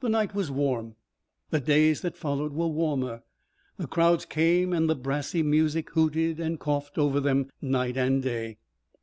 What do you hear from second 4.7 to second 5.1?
and the